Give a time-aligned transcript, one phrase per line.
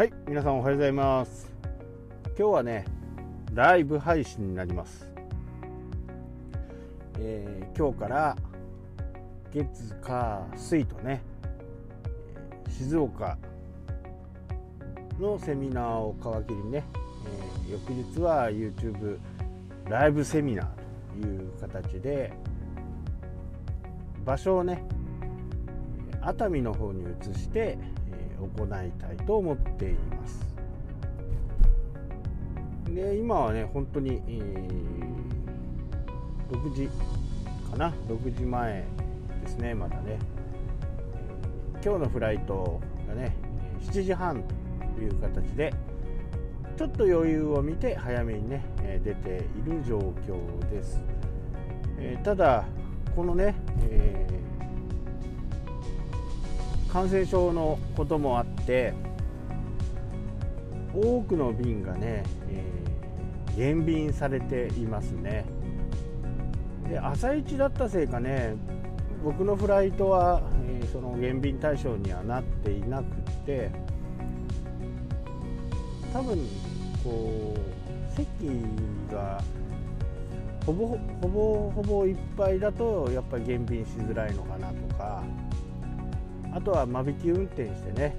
[0.00, 1.52] はい皆さんおはようございます。
[2.28, 2.86] 今日はね
[3.52, 5.06] ライブ配信になります、
[7.18, 8.36] えー、今日から
[9.52, 11.20] 月火水とね
[12.70, 13.36] 静岡
[15.20, 16.84] のセミナーを皮切りにね、
[17.66, 19.18] えー、翌日は YouTube
[19.86, 22.32] ライブセミナーという形で
[24.24, 24.82] 場所をね
[26.22, 27.76] 熱海の方に移して
[28.46, 30.46] 行いたいと思っています。
[32.86, 36.88] で今はね本当に、えー、6時
[37.70, 38.84] かな？6時前
[39.42, 40.18] ですねまだね。
[41.82, 43.34] 今日のフライトがね
[43.80, 44.42] 7時半
[44.94, 45.72] という形で
[46.76, 48.62] ちょっと余裕を見て早めにね
[49.04, 51.02] 出ている状況です、
[51.98, 52.64] えー、ただ
[53.16, 53.54] このね、
[53.88, 54.09] えー
[56.92, 58.92] 感染症のこともあって
[60.92, 65.44] 多くの便がね、えー、減便されていますね。
[66.88, 68.56] で朝一だったせいかね
[69.22, 73.70] 僕のフライトは、えー、その減便対象にはなっていなくて
[76.12, 76.38] 多分
[77.04, 78.26] こう席
[79.12, 79.40] が
[80.66, 85.22] ほぼほぼほぼいっぱいだとやっぱり減便しづらいのかなとか
[86.52, 88.16] あとは間引き運転してね、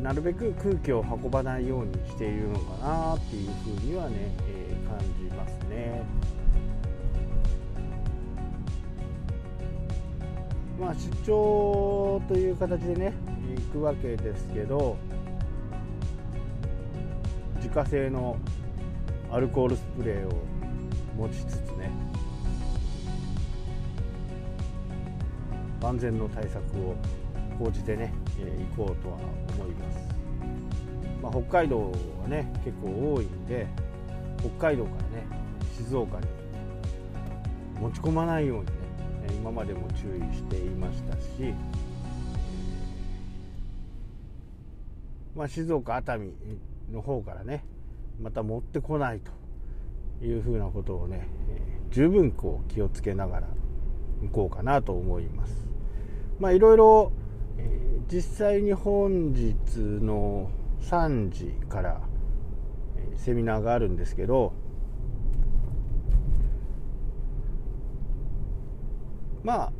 [0.00, 4.16] なるべく空気を運ばないようにしているのかなっていうふうにはね、
[4.48, 6.02] えー、感じますね。
[10.78, 13.12] まあ、出張という形でね
[13.56, 14.96] 行くわけですけど
[17.56, 18.36] 自家製の
[19.30, 20.42] アルコールスプレーを
[21.16, 21.90] 持ちつつね
[25.84, 26.96] 万全の対策を
[27.58, 29.16] 講じてね、えー、行こうとは
[29.54, 29.98] 思います、
[31.22, 33.66] まあ、北海道はね結構多いんで
[34.38, 35.26] 北海道からね
[35.76, 36.26] 静岡に
[37.78, 38.72] 持ち込まないようにね
[39.36, 41.52] 今までも注意していましたし、
[45.36, 46.32] まあ、静岡熱海
[46.90, 47.62] の方からね
[48.22, 51.26] また持ってこないというふうなことをね、
[51.90, 53.48] 十分こう気をつけながら
[54.22, 55.63] 行こうかなと思います。
[56.38, 57.12] まあいろいろ、
[57.58, 60.50] えー、実際に本日の
[60.80, 62.00] 3時から、
[62.96, 64.52] えー、セミナーがあるんですけど
[69.42, 69.72] ま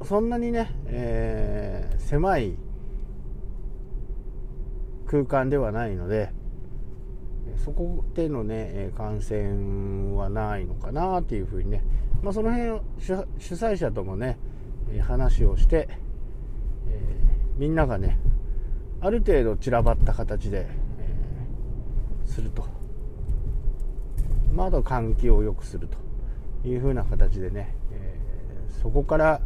[0.00, 2.56] あそんなにね、えー、狭い
[5.06, 6.32] 空間ではないので
[7.64, 11.82] そこでのね感染はないのかなっていうふうにね、
[12.22, 12.80] まあ、その辺
[13.38, 14.38] 主催者ともね
[14.98, 15.88] 話をして、
[16.88, 17.00] え、
[17.56, 18.18] みんながね
[19.00, 20.66] ある程度散らばった形で、
[20.98, 22.66] え、すると、
[24.52, 28.18] まあ、あと換気を良くするというふうな形でね、え、
[28.82, 29.40] そこから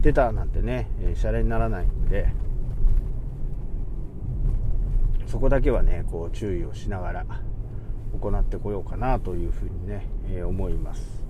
[0.00, 2.28] 出たなんてねシャレにならないんで
[5.26, 7.26] そこだけはねこう注意をしながら
[8.20, 11.26] 行ってこようかなというふうにね、えー、思います。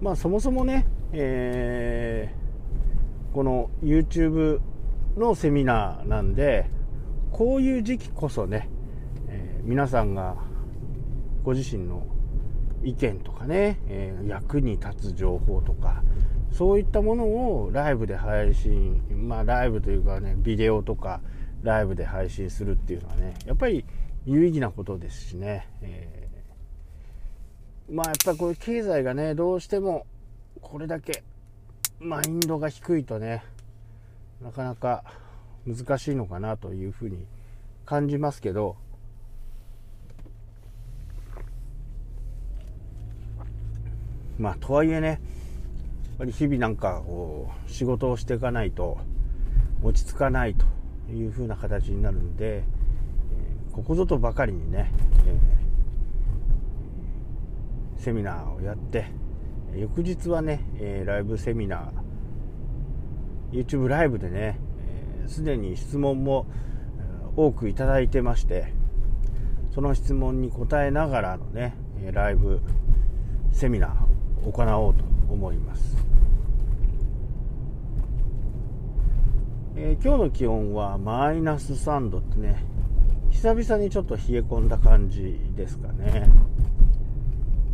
[0.00, 2.45] まあそもそもね、えー
[3.36, 4.60] この YouTube
[5.18, 6.70] のセミナーなんで
[7.30, 8.70] こういう時期こそね、
[9.28, 10.36] えー、皆さんが
[11.42, 12.06] ご自身の
[12.82, 16.02] 意見とかね、えー、役に立つ情報とか
[16.50, 21.20] そういったものをライブで配信まあライブというかねビデオとか
[21.62, 23.84] ライブで配信するっていうのはねやっぱり
[24.24, 30.06] 有意義なことですしね、えー、まあやっぱりこういう経済がねどうしても
[30.62, 31.22] これだけ
[32.00, 33.42] マインドが低いとね
[34.42, 35.04] なかなか
[35.66, 37.26] 難しいのかなというふうに
[37.84, 38.76] 感じますけど
[44.38, 45.18] まあとはいえねやっ
[46.18, 48.98] ぱり日々なんかこう仕事をしていかないと
[49.82, 50.64] 落ち着かないと
[51.12, 52.64] いうふうな形になるんで、
[53.72, 54.90] ここぞとばかりにね、
[57.98, 59.06] セミナーをやって
[59.74, 64.58] 翌日はね、えー、ライブセミナー YouTube ライブでね
[65.26, 66.46] すで、ー、に質問も
[67.36, 68.72] 多くいただいてまして
[69.74, 71.76] その質問に答えながらのね
[72.12, 72.60] ライブ
[73.52, 75.96] セミナーを行おうと思います、
[79.76, 82.64] えー、今日の気温はマイナス3度ってね
[83.30, 86.26] 久々にちょっと冷え込んだ感じですかね。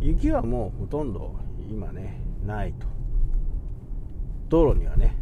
[0.01, 1.33] 雪はもうほとんど
[1.69, 2.87] 今ねないと。
[4.49, 5.15] 道路にはね。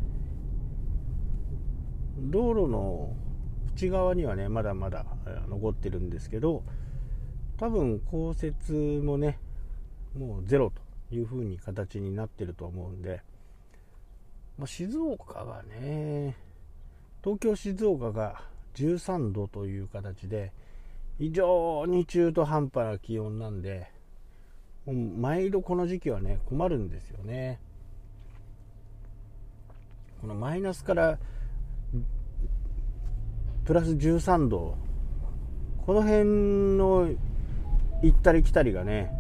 [2.30, 3.16] 道路の
[3.76, 5.06] 内側にはねまだまだ
[5.50, 6.64] 残ってるんですけど
[7.58, 9.40] 多分降雪もね
[10.18, 10.72] もうゼロ
[11.10, 13.22] という風に形になってると思うんで、
[14.58, 16.36] まあ、静岡がね
[17.24, 18.42] 東京静岡が
[18.76, 20.52] 13度という形で
[21.18, 23.92] 非常に中途半端な気温なんで
[24.86, 27.60] 毎度この時期はね困るんですよね。
[30.22, 31.20] このマイナスから
[33.66, 34.78] プラス13度。
[35.86, 37.10] この辺の
[38.04, 39.12] 行ったり来たりがね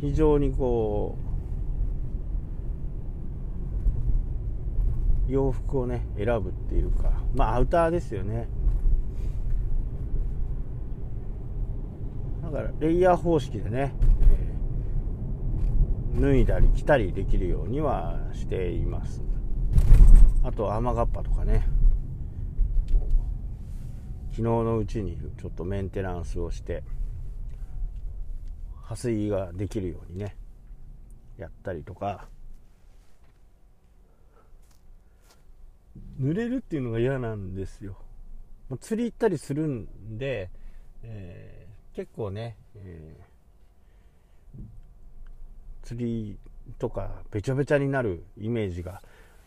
[0.00, 1.16] 非常にこ
[5.28, 7.12] う洋服をね選ぶっていうか。
[7.34, 8.48] まあアウターですよね。
[12.54, 13.92] からレイヤー方式でね、
[16.14, 19.24] えー、脱いだり着たりできるようにはしています。
[20.44, 21.66] あと雨がっぱとかね。
[24.30, 26.82] 昨日のうちにちょっとメンテナンスをして
[28.82, 30.36] 破水ができるようにね
[31.38, 32.28] やったりとか。
[36.20, 37.96] 濡れるっていうのが嫌なんですよ。
[38.80, 40.50] 釣り行ったりするんで、
[41.02, 41.63] えー、
[41.94, 46.38] 結構ね、えー、釣り
[46.78, 49.00] とかべちゃべちゃになるイメージが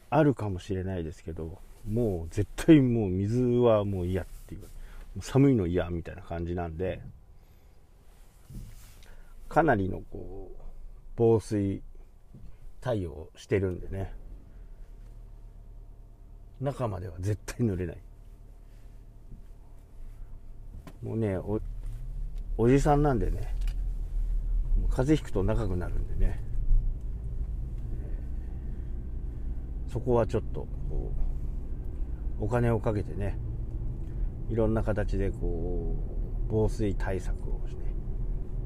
[0.09, 1.59] あるかもしれないですけど
[1.89, 7.01] もう絶対もう水はもう嫌っていう寒いの嫌みたいな感じなんで
[9.49, 10.55] かなりのこう
[11.15, 11.81] 防水
[12.79, 14.13] 対応してるんでね
[16.61, 17.97] 中までは絶対濡れない。
[21.03, 21.37] もうね
[22.57, 23.53] おじさんなんでね
[24.89, 26.39] 風邪ひくと長くなるんでね、
[29.91, 30.67] そこはちょっと
[32.39, 33.37] お金をかけてね
[34.49, 37.81] いろんな形でこう防水対策をして、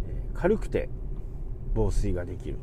[0.06, 0.90] え軽くて
[1.74, 2.58] 防水ができる。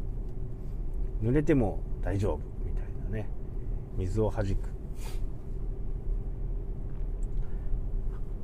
[1.23, 3.29] 濡れても大丈夫みたいなね
[3.97, 4.57] 水を弾く。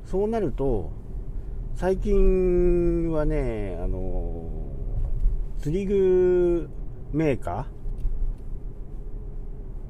[0.05, 0.91] そうなると
[1.77, 4.49] 最近はねあの
[5.59, 6.71] 釣り具
[7.13, 7.67] メーカ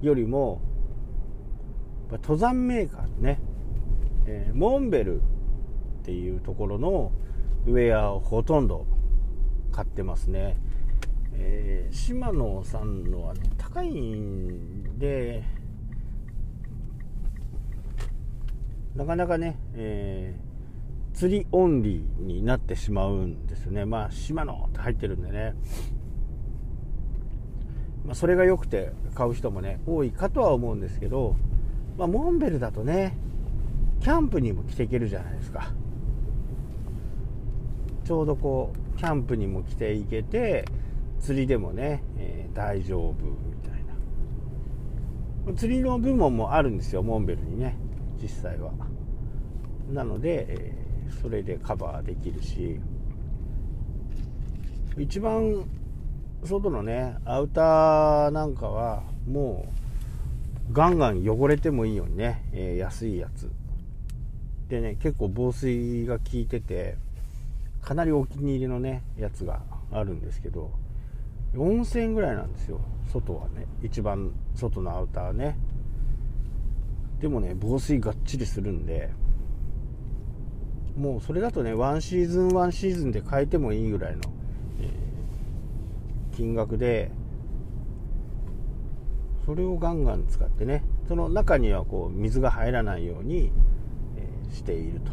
[0.02, 0.60] ーよりも
[2.10, 3.40] 登山メーカーね。
[4.26, 5.22] えー、モンベルっ
[6.04, 7.12] ていうところの
[7.66, 8.86] ウェアをほとんど
[9.72, 10.56] 買ってますね、
[11.34, 15.44] えー、島野さんのはね高いんで
[18.94, 20.43] なかなかね、えー、
[21.14, 23.84] 釣りオンリーになってしまうんですよね。
[23.84, 25.54] まあ島野って入ってるんでね。
[28.04, 31.36] まあ、それが良くて買う人もね多いかとは思うんですけど、
[31.96, 33.16] まあ、モンベルだとね
[34.00, 35.72] キャンプにも着ていけるじゃないですか。
[38.04, 40.66] ちょうどこうキャンプにも着ていけて
[41.20, 43.72] 釣りでもね、えー、大丈夫みたい
[45.46, 45.54] な。
[45.54, 47.78] 釣りの部門もあるんですよモンベルにね
[48.20, 48.72] 実際は。
[49.90, 50.83] なので、えー、
[51.20, 52.80] それでカバーできるし
[54.98, 55.64] 一番
[56.44, 59.66] 外のねアウターなんかはも
[60.70, 63.50] うガンガン汚れてもいいようにね、えー、安いやつ。
[64.68, 66.96] でね結構防水が効いてて
[67.82, 69.60] かなりお気に入りのねやつが
[69.92, 70.70] あるんですけど
[71.54, 72.80] 4000円ぐらいなんですよ
[73.12, 73.66] 外はね。
[73.82, 75.56] 一番外のアウターね。
[77.20, 79.10] でもね防水がっちりするんで
[80.96, 84.22] もうそれだとねワンシーズンワンシーズンで変えてもいいぐらいの、
[84.80, 87.10] えー、金額で
[89.44, 93.52] それをガンガン使ってねその中にはこう水が入らないように
[94.50, 95.12] していると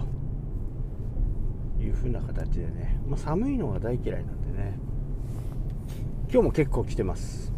[1.83, 4.77] いう風な形でね、まあ、寒いのが大嫌いなんでね
[6.31, 7.51] 今日も結構着てます。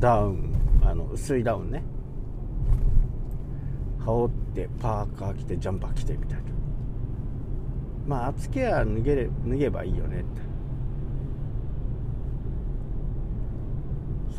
[0.00, 0.52] ダウン
[0.84, 1.84] あの薄いダウンね。
[4.00, 6.51] 羽織ってパーカー着てジャンパー着てみたいな。
[8.06, 10.42] まあ厚けは脱げれ脱げばいいよねって。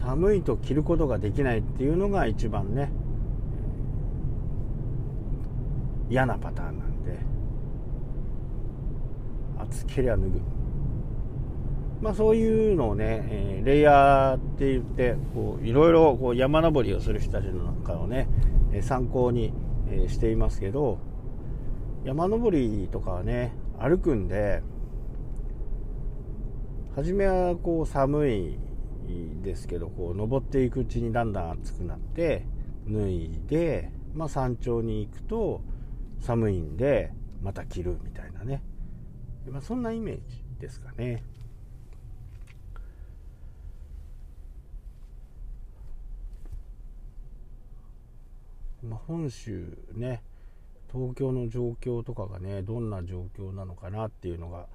[0.02, 2.92] 寒いと着ることができないっていうのが一番ね
[6.10, 7.18] 嫌なパターンなんで。
[9.58, 10.42] 厚けりゃ脱ぐ。
[12.02, 18.28] まあそういうのをね、え、レイヤーって言ってこういろいろこう山登りをする人たちの中をね、
[18.82, 19.54] 参考に、
[20.08, 21.13] していますけど。
[22.04, 24.62] 山登りとかはね歩くんで
[26.96, 28.60] 初めはこう寒い
[29.42, 32.46] ですけどこう登っていくうちにだんだん暑くなって
[32.88, 35.62] 脱いで、まあ、山頂に行くと
[36.20, 38.62] 寒いんでまた着るみたいなね、
[39.50, 41.24] まあ、そんなイメージですかね。
[48.82, 50.22] まあ、本州ね
[50.94, 54.68] 東京の状況とかがねどんな状況なのかなっていうのが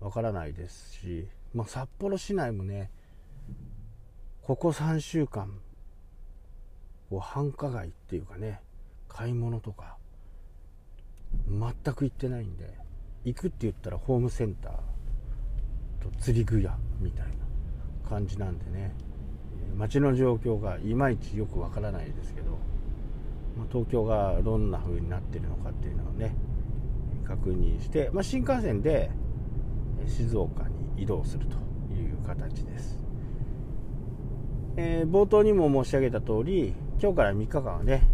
[0.00, 2.90] わからないですし、まあ、札幌市内もね
[4.42, 5.58] ここ3週間
[7.10, 8.60] こう繁華街っていうかね
[9.08, 9.96] 買い物とか
[11.48, 12.74] 全く行ってないんで
[13.24, 14.72] 行くって言ったらホームセンター
[16.02, 18.94] と釣り具屋みたいな感じなんでね
[19.76, 22.58] 街の状況がいまいちよくわからないですけど、
[23.70, 26.36] 東京がどんな風になってるのかっていうのをね
[27.26, 29.10] 確認して、まあ、新幹線で
[30.06, 31.56] 静岡に移動すると
[31.94, 32.98] いう形です、
[34.76, 38.08] えー、冒頭にも申し上げた通り今日から3日間はね、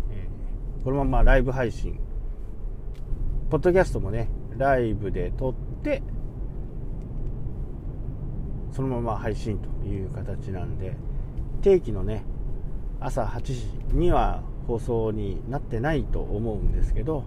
[0.82, 2.00] このままライブ配信
[3.50, 6.02] ポッドキャストもねライブで撮って
[8.72, 10.96] そのまま配信という形なんで
[11.60, 12.24] 定期のね
[12.98, 17.24] 朝8時には放送になってないと思うんですけど、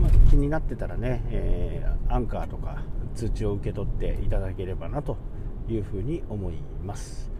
[0.00, 2.82] まあ、気になってたらね、えー、アンカーとか
[3.14, 5.16] 通知を受け取っていただければなと
[5.68, 6.54] いうふうに思い
[6.84, 7.30] ます。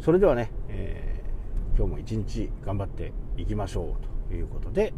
[0.00, 4.92] それではね、えー、今日も一日頑張っていきましょうということで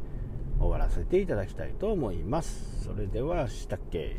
[0.59, 2.85] 終わらせていただきたいと思います。
[2.85, 4.17] それではしたっけ？